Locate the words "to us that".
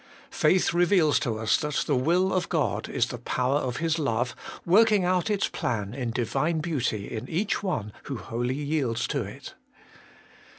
1.19-1.75